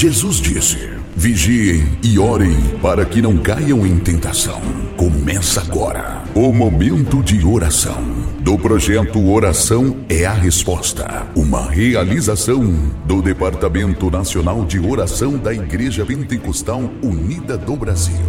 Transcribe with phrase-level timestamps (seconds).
[0.00, 0.78] Jesus disse:
[1.16, 4.60] Vigiem e orem para que não caiam em tentação.
[4.96, 8.00] Começa agora o momento de oração
[8.38, 12.62] do projeto Oração é a Resposta, uma realização
[13.06, 18.24] do Departamento Nacional de Oração da Igreja Pentecostal Unida do Brasil.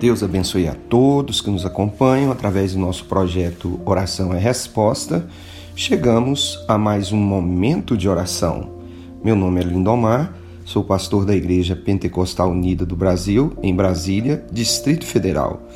[0.00, 5.28] Deus abençoe a todos que nos acompanham através do nosso projeto Oração é Resposta.
[5.74, 8.75] Chegamos a mais um momento de oração.
[9.26, 10.32] Meu nome é Lindomar,
[10.64, 15.66] sou pastor da Igreja Pentecostal Unida do Brasil, em Brasília, Distrito Federal.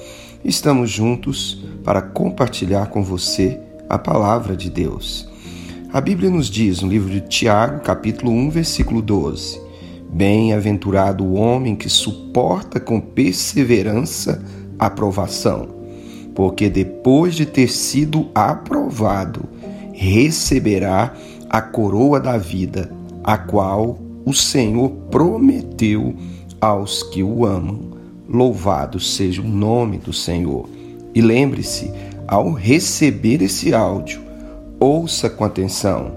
[0.44, 3.58] Estamos juntos para compartilhar com você
[3.88, 5.28] a palavra de Deus.
[5.92, 9.60] A Bíblia nos diz no livro de Tiago, capítulo 1, versículo 12:
[10.08, 14.44] Bem-aventurado o homem que suporta com perseverança
[14.78, 15.66] a provação,
[16.36, 19.42] porque depois de ter sido aprovado,
[19.92, 21.16] receberá
[21.48, 22.99] a coroa da vida,
[23.30, 26.14] a qual o Senhor prometeu
[26.60, 27.90] aos que o amam.
[28.28, 30.68] Louvado seja o nome do Senhor.
[31.14, 31.92] E lembre-se,
[32.26, 34.20] ao receber esse áudio,
[34.78, 36.12] ouça com atenção,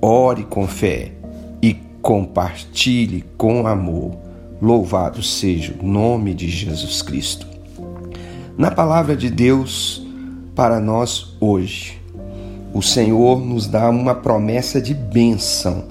[0.00, 1.16] ore com fé
[2.06, 4.12] compartilhe com amor.
[4.62, 7.48] Louvado seja o nome de Jesus Cristo.
[8.56, 10.06] Na palavra de Deus
[10.54, 12.00] para nós hoje,
[12.72, 15.86] o Senhor nos dá uma promessa de bênção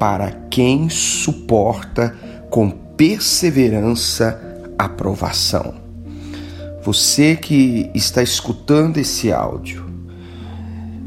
[0.00, 2.16] para quem suporta
[2.48, 4.40] com perseverança
[4.78, 5.74] a provação.
[6.82, 9.84] Você que está escutando esse áudio,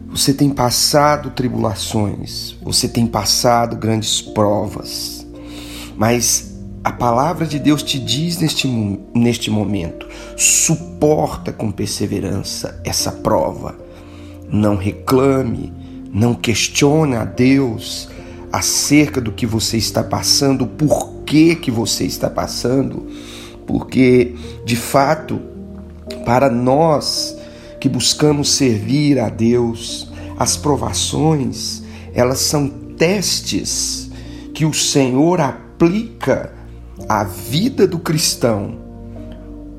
[0.09, 5.25] você tem passado tribulações, você tem passado grandes provas,
[5.97, 8.67] mas a palavra de Deus te diz neste,
[9.16, 13.75] neste momento: suporta com perseverança essa prova.
[14.47, 15.73] Não reclame,
[16.14, 18.12] não questione a Deus
[18.53, 23.08] acerca do que você está passando, por que, que você está passando,
[23.65, 25.41] porque de fato,
[26.23, 27.36] para nós
[27.80, 31.81] que buscamos servir a Deus, as provações,
[32.13, 34.11] elas são testes
[34.53, 36.53] que o Senhor aplica
[37.09, 38.77] à vida do cristão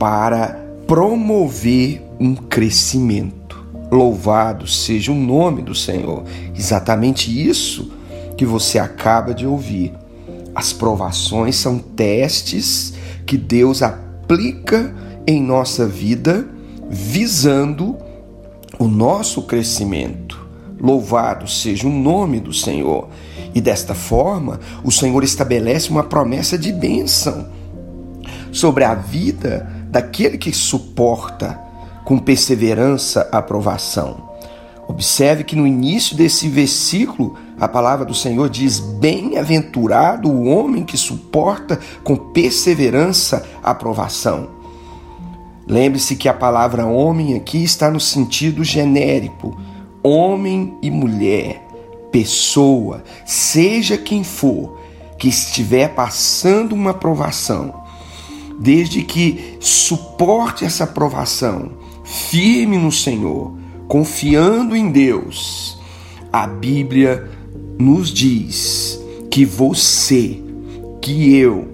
[0.00, 0.48] para
[0.88, 3.64] promover um crescimento.
[3.88, 6.24] Louvado seja o nome do Senhor.
[6.56, 7.93] Exatamente isso
[8.36, 9.92] que você acaba de ouvir.
[10.54, 12.94] As provações são testes
[13.26, 14.94] que Deus aplica
[15.26, 16.46] em nossa vida
[16.88, 17.96] visando
[18.78, 20.46] o nosso crescimento.
[20.80, 23.08] Louvado seja o nome do Senhor.
[23.54, 27.48] E desta forma, o Senhor estabelece uma promessa de bênção
[28.52, 31.58] sobre a vida daquele que suporta
[32.04, 34.30] com perseverança a provação.
[34.86, 40.96] Observe que no início desse versículo, a palavra do Senhor diz: Bem-aventurado o homem que
[40.96, 44.48] suporta com perseverança a provação.
[45.66, 49.56] Lembre-se que a palavra homem aqui está no sentido genérico,
[50.02, 51.66] homem e mulher,
[52.12, 54.78] pessoa, seja quem for
[55.18, 57.82] que estiver passando uma provação,
[58.58, 61.72] desde que suporte essa provação,
[62.04, 63.56] firme no Senhor,
[63.88, 65.80] confiando em Deus,
[66.30, 67.30] a Bíblia
[67.84, 68.98] nos diz
[69.30, 70.38] que você,
[71.02, 71.68] que eu,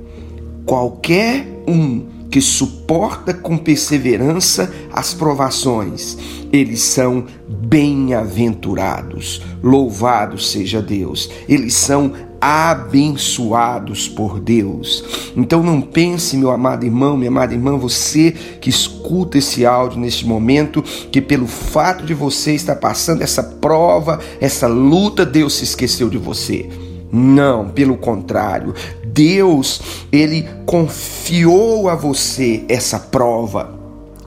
[0.66, 6.18] qualquer um que suporta com perseverança as provações.
[6.52, 9.40] Eles são bem-aventurados.
[9.62, 11.30] Louvado seja Deus.
[11.48, 15.04] Eles são abençoados por Deus.
[15.36, 20.26] Então não pense, meu amado irmão, minha amada irmã, você que escuta esse áudio neste
[20.26, 26.08] momento, que pelo fato de você estar passando essa prova, essa luta, Deus se esqueceu
[26.08, 26.68] de você.
[27.12, 28.72] Não, pelo contrário,
[29.04, 29.80] Deus,
[30.12, 33.78] ele confiou a você essa prova.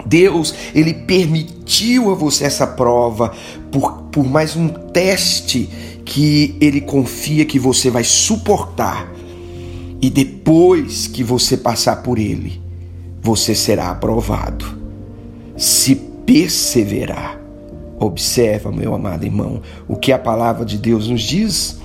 [0.05, 3.31] Deus, ele permitiu a você essa prova
[3.71, 5.69] por, por mais um teste
[6.05, 9.11] que ele confia que você vai suportar.
[10.01, 12.61] E depois que você passar por ele,
[13.21, 14.65] você será aprovado.
[15.55, 17.39] Se perseverar.
[17.99, 21.79] Observa, meu amado irmão, o que a palavra de Deus nos diz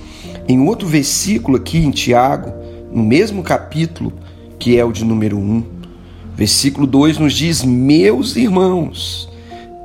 [0.48, 2.52] em outro versículo aqui em Tiago,
[2.90, 4.12] no mesmo capítulo,
[4.58, 5.62] que é o de número 1,
[6.34, 9.28] versículo 2 nos diz: Meus irmãos,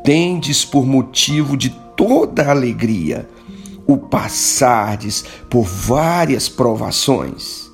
[0.05, 3.27] tendes por motivo de toda alegria
[3.85, 7.69] o passardes por várias provações,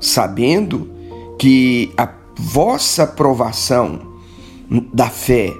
[0.00, 0.90] sabendo
[1.38, 4.00] que a vossa provação
[4.92, 5.54] da fé,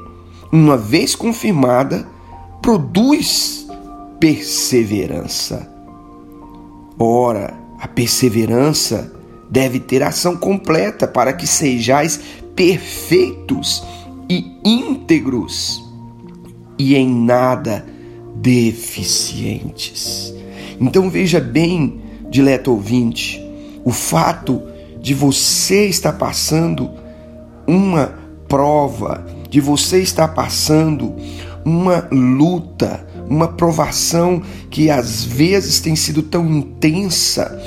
[0.52, 2.06] uma vez confirmada,
[2.60, 3.66] produz
[4.18, 5.70] perseverança.
[6.98, 9.12] Ora, A perseverança
[9.50, 12.18] deve ter ação completa para que sejais
[12.54, 13.84] perfeitos
[14.28, 15.84] e íntegros
[16.78, 17.86] e em nada
[18.40, 20.34] deficientes.
[20.80, 22.00] Então veja bem,
[22.30, 23.42] dileto ouvinte,
[23.84, 24.62] o fato
[25.00, 26.90] de você estar passando
[27.66, 28.14] uma
[28.48, 31.14] prova, de você estar passando
[31.64, 37.60] uma luta, uma provação que às vezes tem sido tão intensa,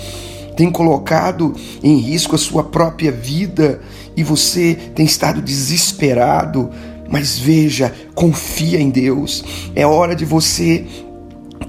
[0.56, 3.82] tem colocado em risco a sua própria vida
[4.16, 6.70] e você tem estado desesperado,
[7.10, 9.44] mas veja, confia em Deus.
[9.76, 10.86] É hora de você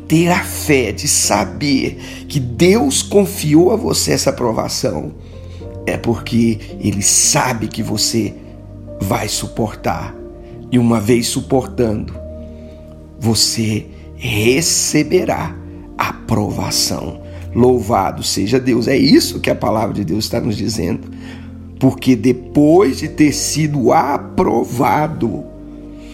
[0.06, 5.12] ter a fé de saber que Deus confiou a você essa aprovação.
[5.86, 8.34] É porque Ele sabe que você
[9.00, 10.14] vai suportar.
[10.70, 12.14] E uma vez suportando,
[13.18, 13.86] você
[14.16, 15.56] receberá
[15.96, 17.22] aprovação.
[17.54, 18.86] Louvado seja Deus.
[18.86, 21.10] É isso que a palavra de Deus está nos dizendo
[21.80, 25.44] porque depois de ter sido aprovado,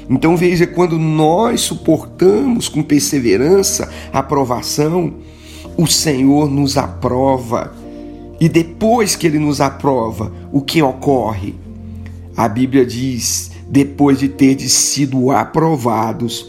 [0.09, 5.15] então veja, quando nós suportamos com perseverança a aprovação,
[5.77, 7.75] o Senhor nos aprova.
[8.39, 11.57] E depois que ele nos aprova, o que ocorre?
[12.37, 16.49] A Bíblia diz: depois de ter sido aprovados,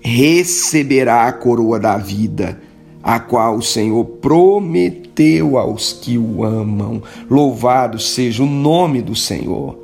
[0.00, 2.60] receberá a coroa da vida
[3.02, 5.01] a qual o Senhor prometeu
[5.58, 7.02] aos que o amam.
[7.30, 9.78] Louvado seja o nome do Senhor.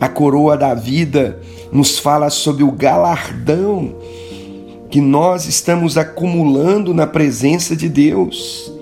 [0.00, 1.40] A coroa da vida
[1.70, 3.94] nos fala sobre o galardão
[4.90, 8.72] que nós estamos acumulando na presença de Deus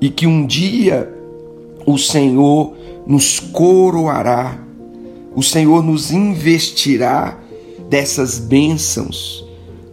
[0.00, 1.12] e que um dia
[1.86, 2.74] o Senhor
[3.06, 4.58] nos coroará,
[5.34, 7.38] o Senhor nos investirá
[7.88, 9.44] dessas bênçãos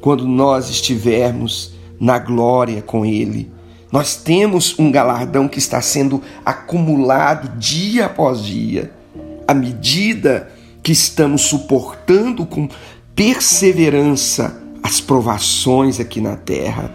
[0.02, 3.50] quando nós estivermos na glória com Ele.
[3.92, 8.92] Nós temos um galardão que está sendo acumulado dia após dia,
[9.48, 10.52] à medida
[10.84, 12.70] que estamos suportando com
[13.16, 16.94] perseverança as provações aqui na terra.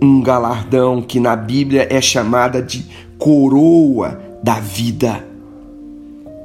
[0.00, 2.86] Um galardão que na Bíblia é chamada de
[3.18, 5.24] coroa da vida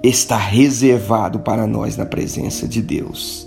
[0.03, 3.46] está reservado para nós na presença de Deus.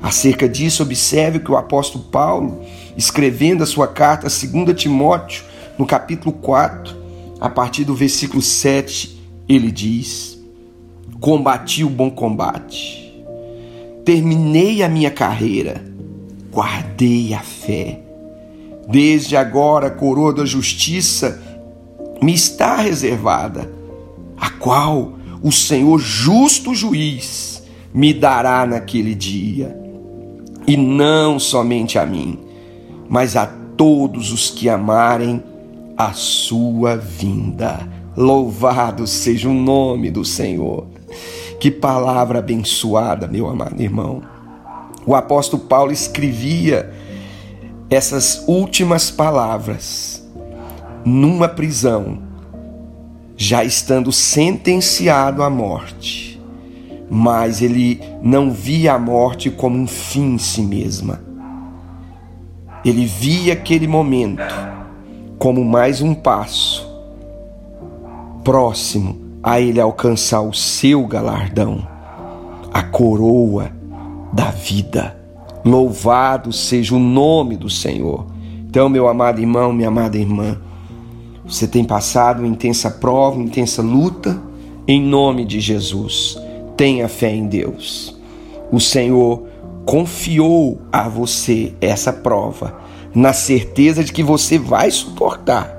[0.00, 2.62] Acerca disso, observe que o apóstolo Paulo,
[2.96, 5.42] escrevendo a sua carta a 2 Timóteo,
[5.76, 6.96] no capítulo 4,
[7.40, 10.38] a partir do versículo 7, ele diz:
[11.20, 13.24] Combati o bom combate,
[14.04, 15.84] terminei a minha carreira,
[16.52, 18.00] guardei a fé.
[18.88, 21.42] Desde agora a coroa da justiça
[22.22, 23.70] me está reservada,
[24.36, 27.62] a qual o Senhor justo juiz
[27.92, 29.77] me dará naquele dia
[30.68, 32.38] e não somente a mim,
[33.08, 35.42] mas a todos os que amarem
[35.96, 37.88] a sua vinda.
[38.14, 40.86] Louvado seja o nome do Senhor.
[41.58, 44.22] Que palavra abençoada, meu amado irmão.
[45.06, 46.92] O apóstolo Paulo escrevia
[47.88, 50.22] essas últimas palavras
[51.02, 52.18] numa prisão,
[53.38, 56.37] já estando sentenciado à morte
[57.10, 61.20] mas ele não via a morte como um fim em si mesma.
[62.84, 64.42] Ele via aquele momento
[65.38, 66.86] como mais um passo
[68.44, 71.86] próximo a ele alcançar o seu galardão,
[72.72, 73.70] a coroa
[74.32, 75.16] da vida.
[75.64, 78.26] Louvado seja o nome do Senhor.
[78.68, 80.58] Então, meu amado irmão, minha amada irmã,
[81.44, 84.40] você tem passado uma intensa prova, uma intensa luta,
[84.86, 86.38] em nome de Jesus
[86.78, 88.16] tenha fé em Deus.
[88.70, 89.42] O Senhor
[89.84, 92.78] confiou a você essa prova,
[93.12, 95.76] na certeza de que você vai suportar.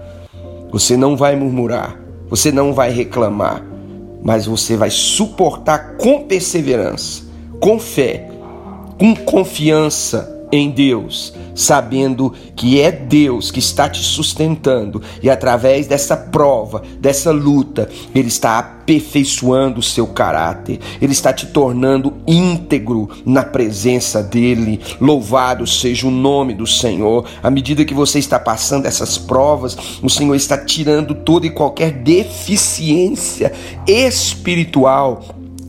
[0.72, 1.98] Você não vai murmurar,
[2.29, 3.65] você não vai reclamar,
[4.22, 7.24] mas você vai suportar com perseverança,
[7.62, 8.29] com fé,
[9.00, 16.16] com confiança em Deus, sabendo que é Deus que está te sustentando e através dessa
[16.16, 23.44] prova, dessa luta, Ele está aperfeiçoando o seu caráter, Ele está te tornando íntegro na
[23.44, 24.80] presença dEle.
[25.01, 27.25] Louvado seja o nome do Senhor.
[27.44, 31.92] À medida que você está passando essas provas, o Senhor está tirando toda e qualquer
[31.92, 33.51] deficiência
[33.86, 35.24] espiritual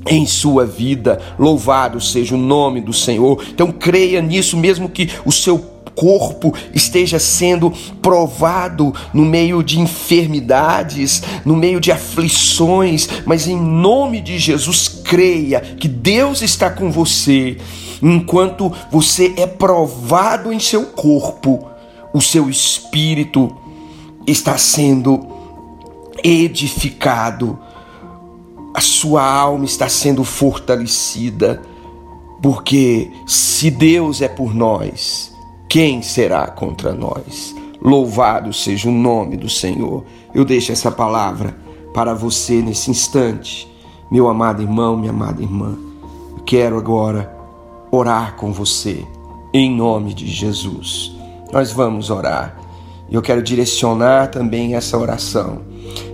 [0.07, 1.21] em sua vida.
[1.39, 3.43] Louvado seja o nome do Senhor.
[3.51, 5.59] Então creia nisso, mesmo que o seu
[5.95, 14.21] corpo esteja sendo provado no meio de enfermidades, no meio de aflições, mas em nome
[14.21, 17.57] de Jesus, creia que Deus está com você.
[18.03, 21.69] Enquanto você é provado em seu corpo,
[22.13, 23.55] o seu espírito
[24.27, 25.27] está sendo
[26.23, 27.59] edificado,
[28.75, 31.61] a sua alma está sendo fortalecida,
[32.43, 35.30] porque se Deus é por nós,
[35.71, 37.55] quem será contra nós?
[37.81, 40.05] Louvado seja o nome do Senhor.
[40.35, 41.57] Eu deixo essa palavra
[41.95, 43.71] para você nesse instante,
[44.11, 45.79] meu amado irmão, minha amada irmã.
[46.37, 47.33] Eu quero agora
[47.89, 49.07] orar com você,
[49.55, 51.13] em nome de Jesus.
[51.53, 52.59] Nós vamos orar.
[53.09, 55.61] Eu quero direcionar também essa oração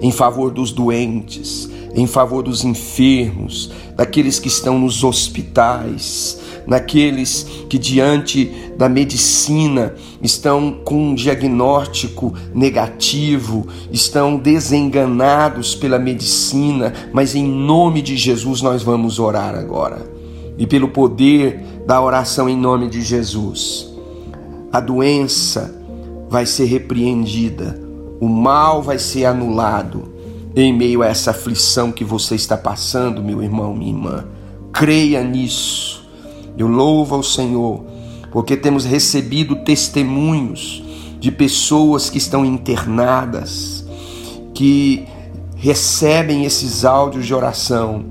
[0.02, 7.78] em favor dos doentes, em favor dos enfermos, daqueles que estão nos hospitais, naqueles que
[7.78, 18.02] diante da medicina estão com um diagnóstico negativo, estão desenganados pela medicina, mas em nome
[18.02, 20.10] de Jesus nós vamos orar agora.
[20.58, 23.94] E pelo poder da oração em nome de Jesus,
[24.72, 25.74] a doença
[26.28, 27.80] vai ser repreendida,
[28.20, 30.16] o mal vai ser anulado
[30.54, 34.24] em meio a essa aflição que você está passando, meu irmão, minha irmã.
[34.72, 36.05] Creia nisso.
[36.56, 37.84] Eu louvo ao Senhor,
[38.30, 40.82] porque temos recebido testemunhos
[41.18, 43.84] de pessoas que estão internadas,
[44.54, 45.06] que
[45.56, 48.04] recebem esses áudios de oração.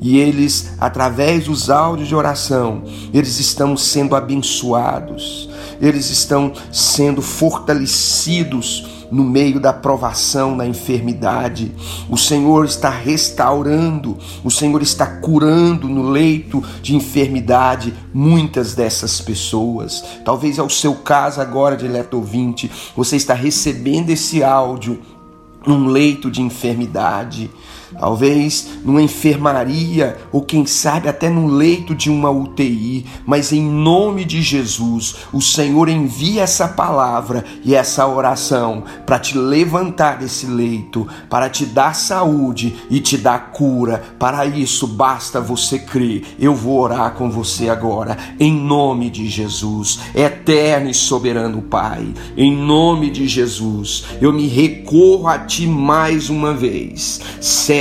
[0.00, 5.48] E eles, através dos áudios de oração, eles estão sendo abençoados,
[5.80, 11.72] eles estão sendo fortalecidos no meio da provação, da enfermidade.
[12.08, 20.04] O Senhor está restaurando, o Senhor está curando no leito de enfermidade muitas dessas pessoas.
[20.24, 25.00] Talvez é o seu caso agora, dileto ouvinte, você está recebendo esse áudio
[25.66, 27.50] num leito de enfermidade
[27.98, 34.24] talvez numa enfermaria ou quem sabe até no leito de uma UTI, mas em nome
[34.24, 41.06] de Jesus, o Senhor envia essa palavra e essa oração para te levantar desse leito,
[41.28, 44.02] para te dar saúde e te dar cura.
[44.18, 46.22] Para isso basta você crer.
[46.38, 52.56] Eu vou orar com você agora, em nome de Jesus, eterno e soberano Pai, em
[52.56, 57.20] nome de Jesus, eu me recorro a ti mais uma vez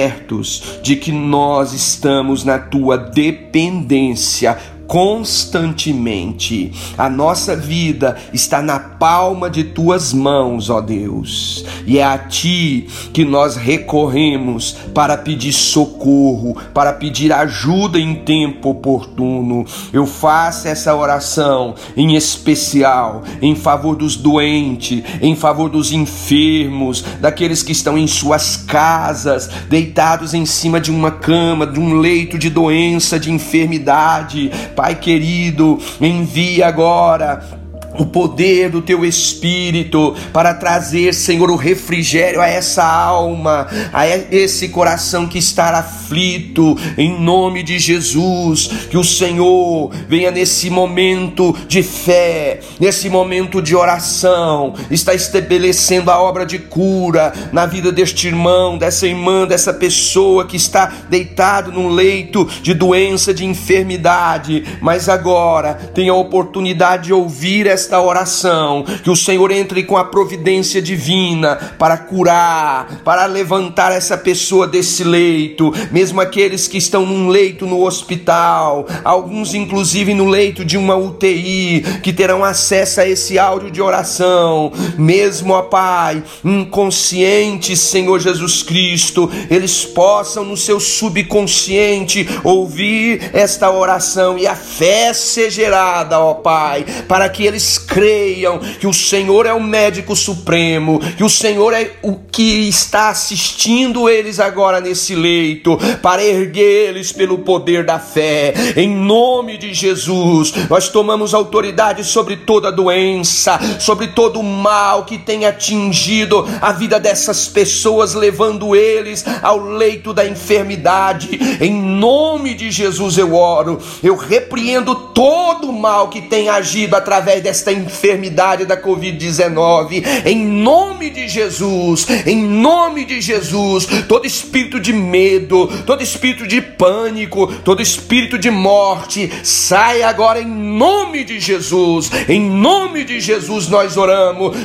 [0.05, 4.57] certos de que nós estamos na tua dependência
[4.87, 6.71] constantemente.
[6.97, 12.87] A nossa vida está na palma de tuas mãos, ó Deus, e é a ti
[13.13, 19.65] que nós recorremos para pedir socorro, para pedir ajuda em tempo oportuno.
[19.91, 27.63] Eu faço essa oração em especial em favor dos doentes, em favor dos enfermos, daqueles
[27.63, 32.49] que estão em suas casas, deitados em cima de uma cama, de um leito de
[32.49, 37.64] doença, de enfermidade Pai querido, envia agora
[37.97, 44.69] o poder do teu espírito para trazer, Senhor, o refrigério a essa alma, a esse
[44.69, 48.69] coração que está aflito, em nome de Jesus.
[48.89, 56.19] Que o Senhor venha nesse momento de fé, nesse momento de oração, está estabelecendo a
[56.19, 61.89] obra de cura na vida deste irmão, dessa irmã, dessa pessoa que está deitado num
[61.89, 68.83] leito de doença, de enfermidade, mas agora tem a oportunidade de ouvir essa esta oração,
[69.03, 75.03] que o Senhor entre com a providência divina para curar, para levantar essa pessoa desse
[75.03, 80.95] leito, mesmo aqueles que estão num leito no hospital, alguns inclusive no leito de uma
[80.95, 88.63] UTI, que terão acesso a esse áudio de oração, mesmo, ó Pai, inconscientes, Senhor Jesus
[88.63, 96.33] Cristo, eles possam no seu subconsciente ouvir esta oração e a fé ser gerada, ó
[96.33, 101.73] Pai, para que eles creiam que o Senhor é o médico supremo, que o Senhor
[101.73, 108.53] é o que está assistindo eles agora nesse leito, para erguer-eles pelo poder da fé.
[108.75, 115.17] Em nome de Jesus, nós tomamos autoridade sobre toda doença, sobre todo o mal que
[115.17, 121.39] tem atingido a vida dessas pessoas, levando eles ao leito da enfermidade.
[121.61, 127.41] Em nome de Jesus eu oro, eu repreendo todo o mal que tem agido através
[127.41, 134.79] desta esta enfermidade da Covid-19, em nome de Jesus, em nome de Jesus, todo espírito
[134.79, 141.39] de medo, todo espírito de pânico, todo espírito de morte, sai agora em nome de
[141.39, 144.55] Jesus, em nome de Jesus nós oramos,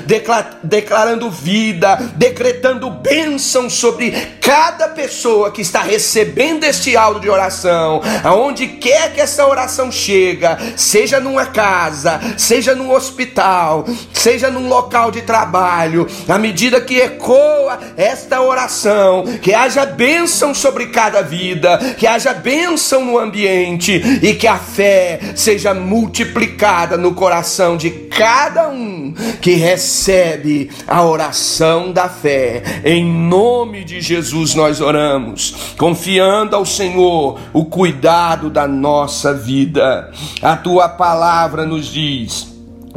[0.62, 8.66] declarando vida, decretando bênção sobre cada pessoa que está recebendo este áudio de oração, aonde
[8.66, 16.06] quer que essa oração chega, seja numa casa, seja hospital, seja num local de trabalho,
[16.28, 23.04] à medida que ecoa esta oração, que haja bênção sobre cada vida, que haja bênção
[23.04, 23.92] no ambiente
[24.22, 31.92] e que a fé seja multiplicada no coração de cada um que recebe a oração
[31.92, 32.62] da fé.
[32.84, 40.10] Em nome de Jesus nós oramos, confiando ao Senhor o cuidado da nossa vida.
[40.42, 42.49] A tua palavra nos diz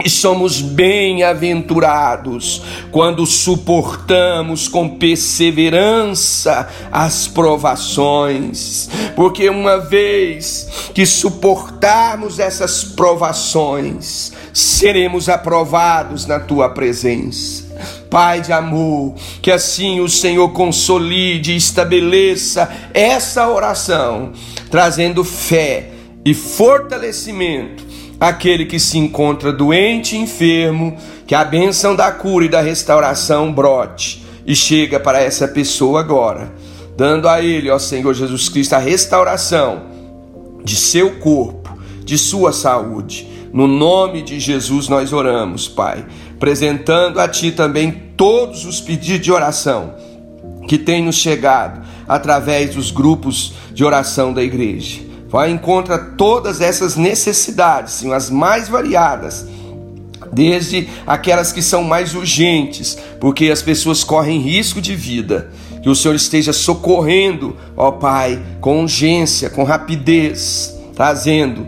[0.04, 12.84] e somos bem-aventurados quando suportamos com perseverança as provações, porque uma vez que suportarmos essas
[12.84, 17.62] provações, seremos aprovados na tua presença.
[18.10, 24.34] Pai de amor, que assim o Senhor consolide e estabeleça essa oração,
[24.72, 25.92] trazendo fé
[26.26, 32.50] e fortalecimento aquele que se encontra doente e enfermo, que a bênção da cura e
[32.50, 36.52] da restauração brote e chega para essa pessoa agora,
[36.96, 39.84] dando a ele, ó Senhor Jesus Cristo, a restauração
[40.64, 43.28] de seu corpo, de sua saúde.
[43.52, 46.06] No nome de Jesus nós oramos, Pai,
[46.36, 49.96] apresentando a Ti também todos os pedidos de oração
[50.68, 56.96] que têm nos chegado através dos grupos de oração da igreja vai encontra todas essas
[56.96, 59.48] necessidades, sim, as mais variadas,
[60.32, 65.50] desde aquelas que são mais urgentes, porque as pessoas correm risco de vida.
[65.82, 71.68] Que o Senhor esteja socorrendo, ó Pai, com urgência, com rapidez, trazendo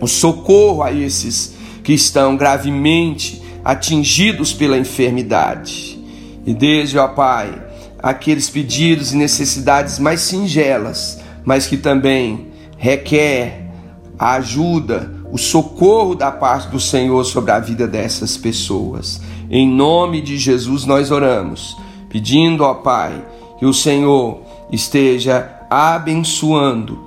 [0.00, 1.52] o socorro a esses
[1.84, 6.02] que estão gravemente atingidos pela enfermidade.
[6.46, 7.52] E desde, ó Pai,
[7.98, 12.53] aqueles pedidos e necessidades mais singelas, mas que também
[12.84, 13.66] requer
[14.18, 19.22] a ajuda, o socorro da parte do Senhor sobre a vida dessas pessoas.
[19.48, 21.74] Em nome de Jesus nós oramos,
[22.10, 23.24] pedindo ao Pai
[23.58, 26.98] que o Senhor esteja abençoando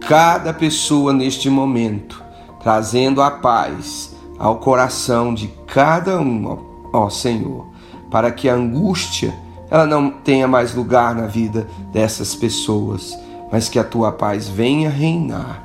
[0.00, 2.24] cada pessoa neste momento,
[2.62, 6.58] trazendo a paz ao coração de cada um,
[6.94, 7.66] ó, Senhor,
[8.10, 9.34] para que a angústia
[9.70, 14.90] ela não tenha mais lugar na vida dessas pessoas mas que a tua paz venha
[14.90, 15.62] reinar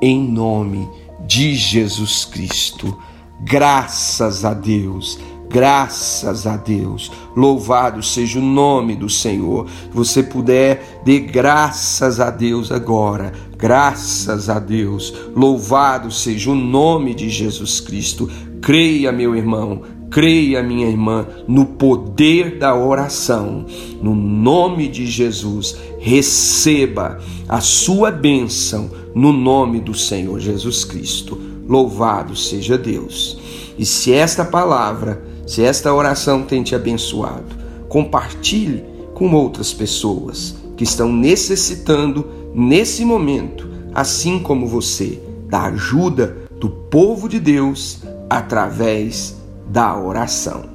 [0.00, 0.88] em nome
[1.26, 2.96] de Jesus Cristo.
[3.40, 5.18] Graças a Deus.
[5.48, 9.68] Graças a Deus, louvado seja o nome do Senhor.
[9.92, 17.28] Você puder, dê graças a Deus agora, graças a Deus, louvado seja o nome de
[17.28, 18.28] Jesus Cristo.
[18.60, 19.82] Creia, meu irmão,
[20.14, 23.66] Creia, minha irmã, no poder da oração.
[24.00, 31.40] No nome de Jesus, receba a sua bênção no nome do Senhor Jesus Cristo.
[31.66, 33.38] Louvado seja Deus.
[33.78, 37.56] E se esta palavra, se esta oração tem te abençoado,
[37.88, 46.68] compartilhe com outras pessoas que estão necessitando nesse momento, assim como você, da ajuda do
[46.68, 49.36] povo de Deus através
[49.70, 50.66] da oração.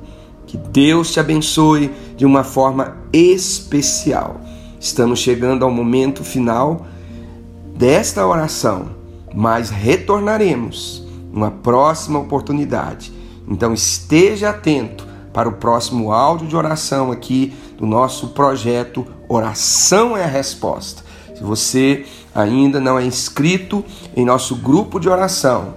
[0.48, 4.42] Que Deus te abençoe de uma forma especial.
[4.80, 6.86] Estamos chegando ao momento final
[7.76, 8.92] desta oração,
[9.34, 13.12] mas retornaremos numa próxima oportunidade.
[13.48, 20.24] Então esteja atento para o próximo áudio de oração aqui do nosso projeto Oração é
[20.24, 21.04] a Resposta.
[21.36, 23.84] Se você ainda não é inscrito
[24.15, 25.76] em nosso grupo de oração,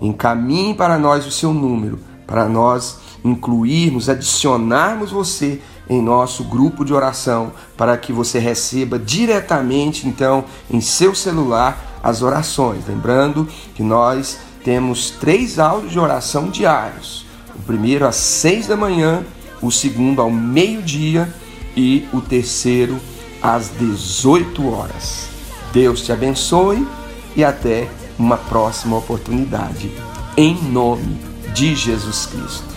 [0.00, 6.94] encaminhe para nós o seu número para nós incluirmos, adicionarmos você em nosso grupo de
[6.94, 12.86] oração, para que você receba diretamente, então, em seu celular as orações.
[12.86, 17.26] Lembrando que nós temos três áudios de oração diários:
[17.56, 19.24] o primeiro às seis da manhã,
[19.60, 21.28] o segundo ao meio-dia
[21.76, 22.96] e o terceiro
[23.42, 25.28] às 18 horas.
[25.72, 26.86] Deus te abençoe
[27.34, 29.90] e até uma próxima oportunidade.
[30.36, 31.18] Em nome
[31.52, 32.70] de Jesus Cristo.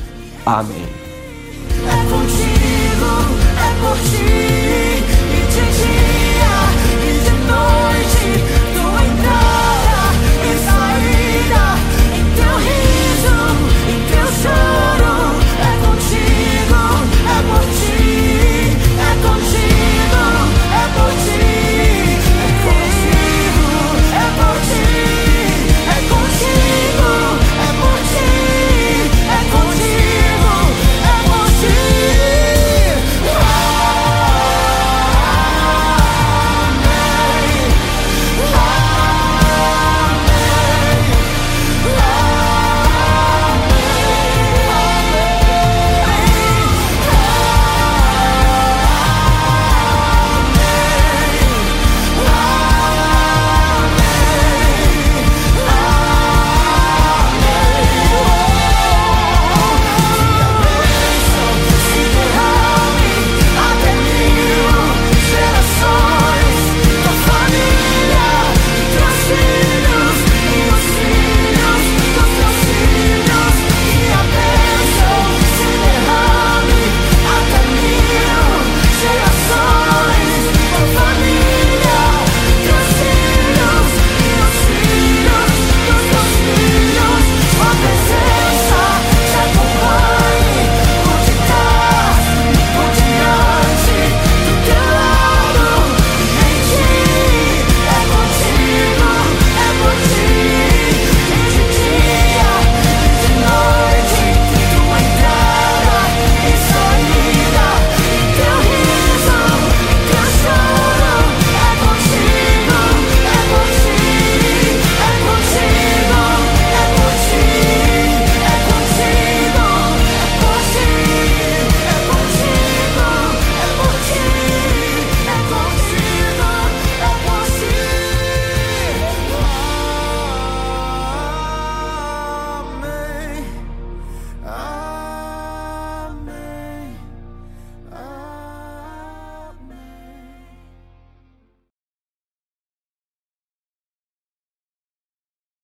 [0.46, 1.03] Amém.
[3.84, 4.53] Contigo, é